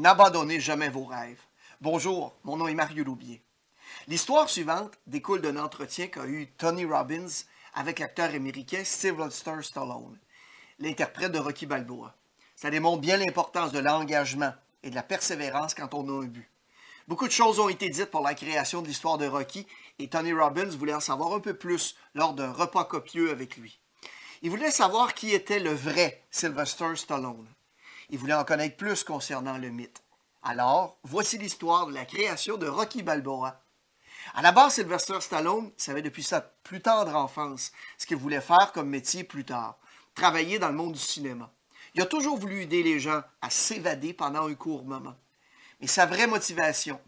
[0.00, 1.42] N'abandonnez jamais vos rêves.
[1.82, 3.42] Bonjour, mon nom est Mario Loubier.
[4.08, 7.28] L'histoire suivante découle d'un entretien qu'a eu Tony Robbins
[7.74, 10.18] avec l'acteur américain Sylvester Stallone,
[10.78, 12.14] l'interprète de Rocky Balboa.
[12.56, 16.50] Ça démontre bien l'importance de l'engagement et de la persévérance quand on a un but.
[17.06, 19.66] Beaucoup de choses ont été dites pour la création de l'histoire de Rocky
[19.98, 23.78] et Tony Robbins voulait en savoir un peu plus lors d'un repas copieux avec lui.
[24.40, 27.46] Il voulait savoir qui était le vrai Sylvester Stallone.
[28.12, 30.02] Il voulait en connaître plus concernant le mythe.
[30.42, 33.62] Alors, voici l'histoire de la création de Rocky Balboa.
[34.34, 38.72] À la base, Sylvester Stallone savait depuis sa plus tendre enfance ce qu'il voulait faire
[38.72, 39.78] comme métier plus tard,
[40.16, 41.52] travailler dans le monde du cinéma.
[41.94, 45.14] Il a toujours voulu aider les gens à s'évader pendant un court moment.
[45.80, 47.00] Mais sa vraie motivation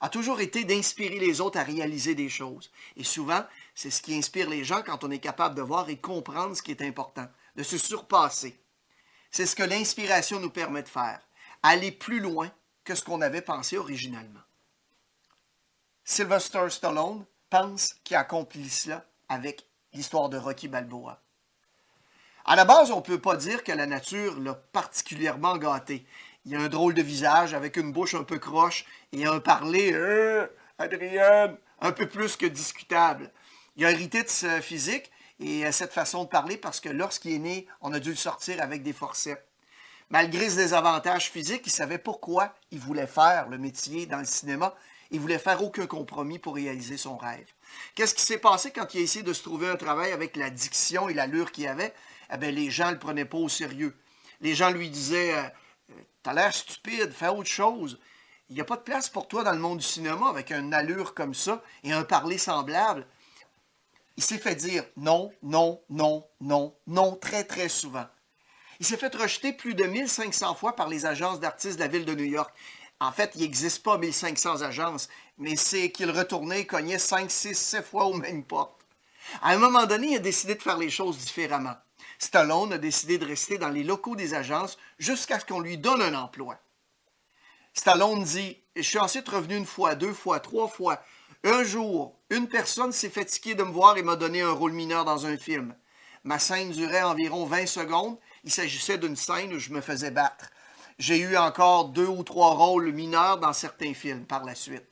[0.00, 2.70] a toujours été d'inspirer les autres à réaliser des choses.
[2.96, 3.44] Et souvent,
[3.74, 6.62] c'est ce qui inspire les gens quand on est capable de voir et comprendre ce
[6.62, 8.58] qui est important, de se surpasser.
[9.36, 11.20] C'est ce que l'inspiration nous permet de faire,
[11.62, 12.50] aller plus loin
[12.84, 14.40] que ce qu'on avait pensé originalement.
[16.04, 21.20] Sylvester Stallone pense qu'il accomplit cela avec l'histoire de Rocky Balboa.
[22.46, 26.06] À la base, on ne peut pas dire que la nature l'a particulièrement gâté.
[26.46, 29.92] Il a un drôle de visage avec une bouche un peu croche et un parler,
[29.92, 30.46] euh,
[30.78, 33.30] un peu plus que discutable.
[33.76, 37.66] Il a hérité de physique et cette façon de parler parce que lorsqu'il est né,
[37.80, 39.42] on a dû le sortir avec des forceps.
[40.08, 44.74] Malgré ses désavantages physiques, il savait pourquoi il voulait faire le métier dans le cinéma.
[45.10, 47.46] Il voulait faire aucun compromis pour réaliser son rêve.
[47.94, 50.50] Qu'est-ce qui s'est passé quand il a essayé de se trouver un travail avec la
[50.50, 51.92] diction et l'allure qu'il avait?
[52.32, 53.96] Eh bien, les gens ne le prenaient pas au sérieux.
[54.40, 55.48] Les gens lui disaient euh,
[56.22, 58.00] T'as l'air stupide, fais autre chose.
[58.48, 60.74] Il n'y a pas de place pour toi dans le monde du cinéma avec une
[60.74, 63.06] allure comme ça et un parler semblable.
[64.16, 68.06] Il s'est fait dire non, non, non, non, non très, très souvent.
[68.80, 72.04] Il s'est fait rejeter plus de 1500 fois par les agences d'artistes de la ville
[72.04, 72.54] de New York.
[73.00, 77.54] En fait, il n'existe pas 1500 agences, mais c'est qu'il retournait et cognait 5, 6,
[77.54, 78.86] 7 fois aux mêmes portes.
[79.42, 81.74] À un moment donné, il a décidé de faire les choses différemment.
[82.18, 86.00] Stallone a décidé de rester dans les locaux des agences jusqu'à ce qu'on lui donne
[86.00, 86.58] un emploi.
[87.74, 91.02] Stallone dit Je suis ensuite revenu une fois, deux fois, trois fois.
[91.44, 95.04] Un jour, une personne s'est fatiguée de me voir et m'a donné un rôle mineur
[95.04, 95.74] dans un film.
[96.24, 98.18] Ma scène durait environ 20 secondes.
[98.42, 100.50] Il s'agissait d'une scène où je me faisais battre.
[100.98, 104.86] J'ai eu encore deux ou trois rôles mineurs dans certains films par la suite.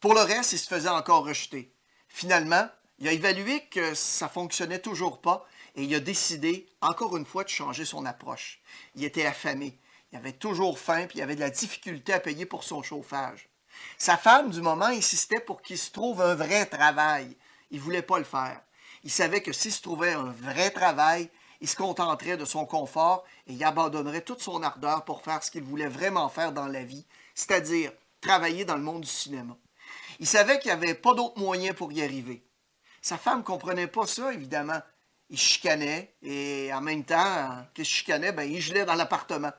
[0.00, 1.72] Pour le reste, il se faisait encore rejeter.
[2.08, 2.68] Finalement,
[2.98, 7.44] il a évalué que ça fonctionnait toujours pas et il a décidé, encore une fois,
[7.44, 8.60] de changer son approche.
[8.96, 9.78] Il était affamé.
[10.12, 13.48] Il avait toujours faim, puis il avait de la difficulté à payer pour son chauffage.
[13.96, 17.36] Sa femme, du moment, insistait pour qu'il se trouve un vrai travail.
[17.70, 18.60] Il ne voulait pas le faire.
[19.04, 21.30] Il savait que s'il se trouvait un vrai travail,
[21.60, 25.50] il se contenterait de son confort et il abandonnerait toute son ardeur pour faire ce
[25.50, 29.56] qu'il voulait vraiment faire dans la vie, c'est-à-dire travailler dans le monde du cinéma.
[30.20, 32.44] Il savait qu'il n'y avait pas d'autre moyen pour y arriver.
[33.02, 34.80] Sa femme ne comprenait pas ça, évidemment.
[35.30, 39.52] Il chicanait et en même temps qu'il chicanait, ben, il gelait dans l'appartement.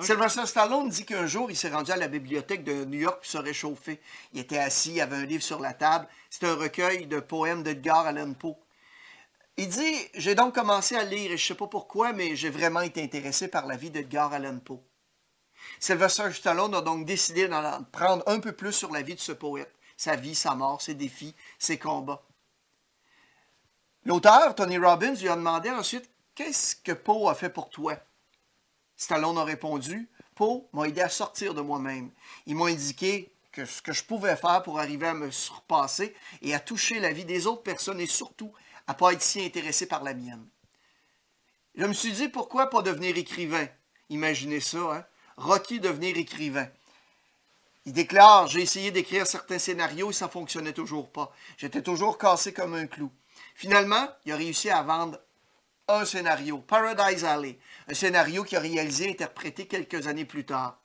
[0.00, 3.26] Sylvester Stallone dit qu'un jour, il s'est rendu à la bibliothèque de New York pour
[3.26, 4.00] se réchauffer.
[4.32, 6.08] Il était assis, il avait un livre sur la table.
[6.30, 8.56] C'était un recueil de poèmes d'Edgar Allan Poe.
[9.56, 12.50] Il dit J'ai donc commencé à lire, et je ne sais pas pourquoi, mais j'ai
[12.50, 14.80] vraiment été intéressé par la vie d'Edgar Allan Poe.
[15.78, 19.32] Sylvester Stallone a donc décidé d'en prendre un peu plus sur la vie de ce
[19.32, 22.22] poète, sa vie, sa mort, ses défis, ses combats.
[24.04, 27.94] L'auteur, Tony Robbins, lui a demandé ensuite Qu'est-ce que Poe a fait pour toi
[29.02, 32.12] Stallone a répondu Poe m'a aidé à sortir de moi-même.
[32.46, 36.54] Il m'a indiqué que ce que je pouvais faire pour arriver à me surpasser et
[36.54, 38.52] à toucher la vie des autres personnes et surtout
[38.86, 40.46] à ne pas être si intéressé par la mienne.
[41.74, 43.66] Je me suis dit pourquoi pas devenir écrivain?
[44.08, 45.04] Imaginez ça, hein?
[45.36, 46.68] Rocky devenir écrivain.
[47.84, 51.34] Il déclare J'ai essayé d'écrire certains scénarios et ça ne fonctionnait toujours pas.
[51.56, 53.10] J'étais toujours cassé comme un clou.
[53.56, 55.18] Finalement, il a réussi à vendre
[55.88, 57.58] un scénario, Paradise Alley,
[57.88, 60.78] un scénario qu'il a réalisé et interprété quelques années plus tard.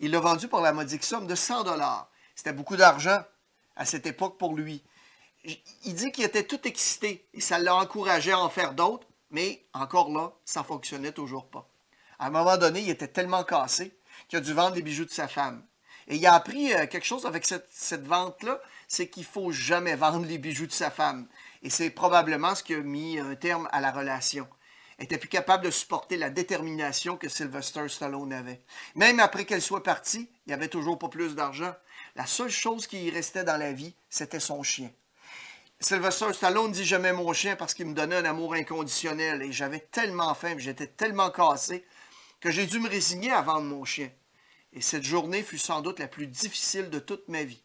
[0.00, 2.10] Il l'a vendu pour la modique somme de 100 dollars.
[2.34, 3.22] C'était beaucoup d'argent
[3.76, 4.82] à cette époque pour lui.
[5.84, 9.64] Il dit qu'il était tout excité et ça l'a encouragé à en faire d'autres, mais
[9.72, 11.68] encore là, ça ne fonctionnait toujours pas.
[12.18, 13.96] À un moment donné, il était tellement cassé
[14.28, 15.64] qu'il a dû vendre les bijoux de sa femme.
[16.06, 19.52] Et il a appris euh, quelque chose avec cette, cette vente-là, c'est qu'il ne faut
[19.52, 21.26] jamais vendre les bijoux de sa femme.
[21.64, 24.46] Et c'est probablement ce qui a mis un terme à la relation.
[24.98, 28.60] Elle était plus capable de supporter la détermination que Sylvester Stallone avait.
[28.94, 31.74] Même après qu'elle soit partie, il n'y avait toujours pas plus d'argent.
[32.16, 34.90] La seule chose qui y restait dans la vie, c'était son chien.
[35.80, 39.80] Sylvester Stallone dit J'aimais mon chien parce qu'il me donnait un amour inconditionnel et j'avais
[39.80, 41.84] tellement faim, j'étais tellement cassé
[42.40, 44.10] que j'ai dû me résigner à vendre mon chien.
[44.74, 47.62] et cette journée fut sans doute la plus difficile de toute ma vie.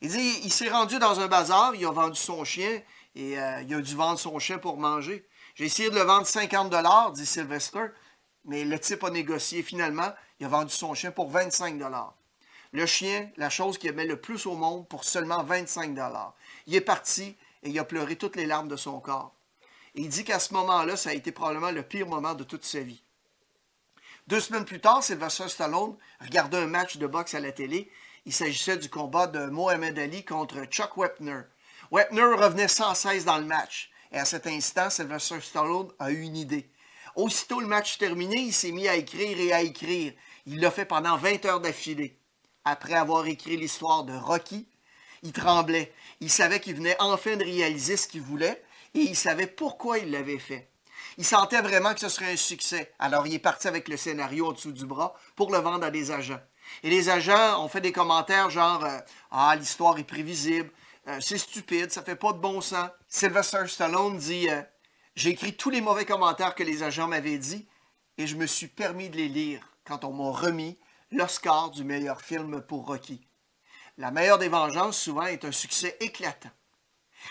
[0.00, 2.80] Il dit, il s'est rendu dans un bazar, il a vendu son chien
[3.18, 5.26] et euh, il a dû vendre son chien pour manger.
[5.56, 7.86] J'ai essayé de le vendre 50 dollars, dit Sylvester,
[8.44, 9.64] mais le type a négocié.
[9.64, 12.14] Finalement, il a vendu son chien pour 25 dollars.
[12.72, 16.34] Le chien, la chose qu'il aimait le plus au monde, pour seulement 25 dollars.
[16.68, 19.34] Il est parti et il a pleuré toutes les larmes de son corps.
[19.96, 22.80] Il dit qu'à ce moment-là, ça a été probablement le pire moment de toute sa
[22.80, 23.02] vie.
[24.28, 27.90] Deux semaines plus tard, Sylvester Stallone regardait un match de boxe à la télé.
[28.26, 31.40] Il s'agissait du combat de Mohamed Ali contre Chuck Wepner.
[31.90, 33.90] Wepner revenait sans cesse dans le match.
[34.12, 36.70] Et à cet instant, Sylvester Stallone a eu une idée.
[37.16, 40.12] Aussitôt le match terminé, il s'est mis à écrire et à écrire.
[40.46, 42.18] Il l'a fait pendant 20 heures d'affilée.
[42.64, 44.68] Après avoir écrit l'histoire de Rocky,
[45.22, 45.92] il tremblait.
[46.20, 48.62] Il savait qu'il venait enfin de réaliser ce qu'il voulait
[48.94, 50.70] et il savait pourquoi il l'avait fait.
[51.16, 52.92] Il sentait vraiment que ce serait un succès.
[52.98, 55.90] Alors il est parti avec le scénario en dessous du bras pour le vendre à
[55.90, 56.40] des agents.
[56.82, 58.98] Et les agents ont fait des commentaires genre euh,
[59.30, 60.70] Ah, l'histoire est prévisible,
[61.08, 62.90] euh, c'est stupide, ça fait pas de bon sens.
[63.08, 64.62] Sylvester Stallone dit euh,
[65.14, 67.66] J'ai écrit tous les mauvais commentaires que les agents m'avaient dit
[68.18, 70.78] et je me suis permis de les lire quand on m'a remis
[71.10, 73.26] l'Oscar du meilleur film pour Rocky.
[73.96, 76.50] La meilleure des vengeances, souvent, est un succès éclatant.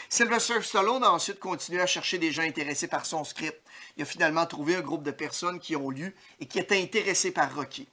[0.09, 3.61] Sylvester Stallone a ensuite continué à chercher des gens intéressés par son script.
[3.95, 7.31] Il a finalement trouvé un groupe de personnes qui ont lu et qui étaient intéressés
[7.31, 7.87] par Rocky.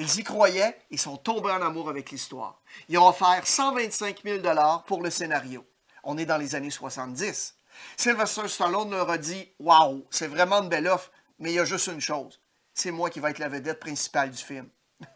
[0.00, 2.60] Ils y croyaient et sont tombés en amour avec l'histoire.
[2.88, 4.42] Ils ont offert 125 000
[4.86, 5.64] pour le scénario.
[6.02, 7.54] On est dans les années 70.
[7.96, 11.64] Sylvester Stallone leur a dit Waouh, c'est vraiment une belle offre, mais il y a
[11.64, 12.40] juste une chose
[12.80, 14.68] c'est moi qui vais être la vedette principale du film.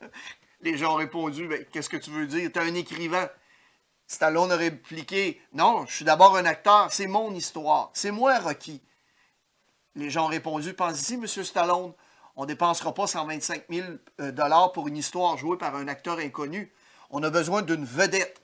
[0.61, 2.51] Les gens ont répondu ben, Qu'est-ce que tu veux dire?
[2.53, 3.29] Tu es un écrivain.
[4.07, 8.83] Stallone a répliqué Non, je suis d'abord un acteur, c'est mon histoire, c'est moi Rocky.
[9.95, 11.27] Les gens ont répondu Pensez-y, M.
[11.27, 11.95] Stallone,
[12.37, 13.87] on ne dépensera pas 125 000
[14.21, 16.73] euh, pour une histoire jouée par un acteur inconnu.
[17.11, 18.41] On a besoin d'une vedette.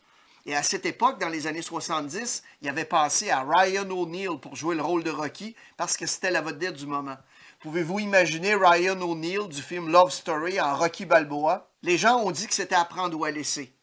[0.46, 4.56] Et à cette époque, dans les années 70, il avait pensé à Ryan O'Neill pour
[4.56, 7.16] jouer le rôle de Rocky parce que c'était la vedette du moment.
[7.60, 11.68] Pouvez-vous imaginer Ryan O'Neill du film Love Story en Rocky Balboa?
[11.82, 13.74] Les gens ont dit que c'était à prendre ou à laisser.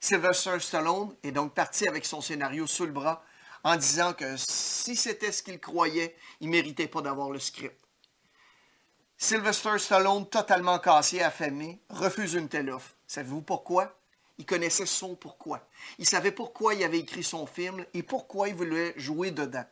[0.00, 3.22] Sylvester Stallone est donc parti avec son scénario sous le bras
[3.62, 7.76] en disant que si c'était ce qu'il croyait, il ne méritait pas d'avoir le script.
[9.22, 12.94] Sylvester Stallone, totalement cassé affamé, refuse une telle offre.
[13.06, 13.94] Savez-vous pourquoi?
[14.38, 15.60] Il connaissait son pourquoi.
[15.98, 19.66] Il savait pourquoi il avait écrit son film et pourquoi il voulait jouer dedans.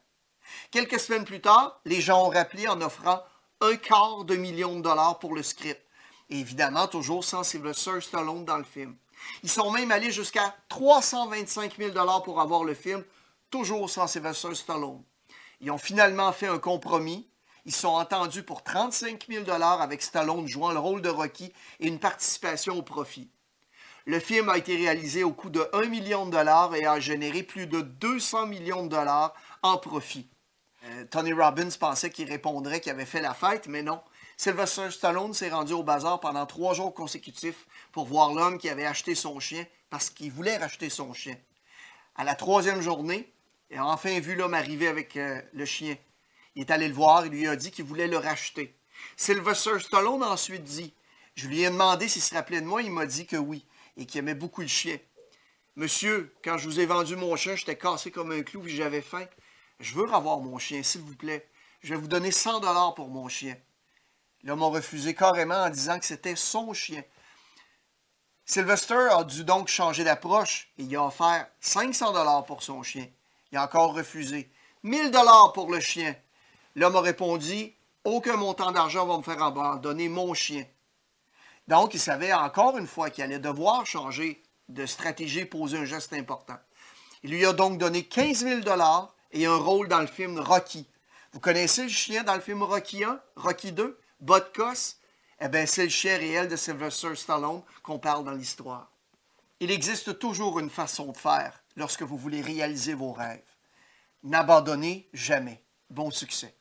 [0.70, 3.24] Quelques semaines plus tard, les gens ont rappelé en offrant
[3.62, 5.80] un quart de million de dollars pour le script.
[6.28, 8.96] Évidemment, toujours sans Sylvester Stallone dans le film.
[9.42, 13.02] Ils sont même allés jusqu'à 325 000 pour avoir le film,
[13.50, 15.02] toujours sans Sylvester Stallone.
[15.62, 17.26] Ils ont finalement fait un compromis.
[17.68, 21.98] Ils sont entendus pour 35 000 avec Stallone jouant le rôle de Rocky et une
[21.98, 23.28] participation au profit.
[24.06, 27.42] Le film a été réalisé au coût de 1 million de dollars et a généré
[27.42, 30.30] plus de 200 millions de dollars en profit.
[30.84, 34.00] Euh, Tony Robbins pensait qu'il répondrait qu'il avait fait la fête, mais non.
[34.38, 38.86] Sylvester Stallone s'est rendu au bazar pendant trois jours consécutifs pour voir l'homme qui avait
[38.86, 41.36] acheté son chien parce qu'il voulait racheter son chien.
[42.16, 43.30] À la troisième journée,
[43.70, 45.98] il a enfin vu l'homme arriver avec euh, le chien.
[46.58, 48.74] Il est allé le voir, il lui a dit qu'il voulait le racheter.
[49.16, 50.92] Sylvester Stallone a ensuite dit
[51.36, 53.64] Je lui ai demandé s'il se rappelait de moi, il m'a dit que oui,
[53.96, 54.98] et qu'il aimait beaucoup le chien.
[55.76, 59.02] Monsieur, quand je vous ai vendu mon chien, j'étais cassé comme un clou et j'avais
[59.02, 59.24] faim.
[59.78, 61.48] Je veux revoir mon chien, s'il vous plaît.
[61.80, 63.56] Je vais vous donner 100 dollars pour mon chien.
[64.42, 67.04] L'homme a refusé carrément en disant que c'était son chien.
[68.44, 73.06] Sylvester a dû donc changer d'approche et il a offert 500 dollars pour son chien.
[73.52, 74.50] Il a encore refusé.
[74.82, 76.16] 1000 dollars pour le chien.
[76.78, 80.64] L'homme a répondu Aucun montant d'argent va me faire abandonner mon chien.
[81.66, 86.12] Donc, il savait encore une fois qu'il allait devoir changer de stratégie poser un geste
[86.12, 86.56] important.
[87.24, 90.86] Il lui a donc donné 15 000 dollars et un rôle dans le film Rocky.
[91.32, 94.98] Vous connaissez le chien dans le film Rocky 1, Rocky 2 Botcos,
[95.40, 98.92] eh bien, c'est le chien réel de Sylvester Stallone qu'on parle dans l'histoire.
[99.58, 103.42] Il existe toujours une façon de faire lorsque vous voulez réaliser vos rêves.
[104.22, 105.64] N'abandonnez jamais.
[105.90, 106.57] Bon succès.